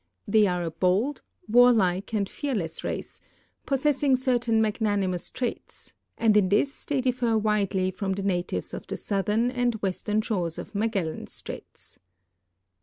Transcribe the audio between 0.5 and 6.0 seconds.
a bold, warlike, and fearless race; jiossessing certain magnanimous traits,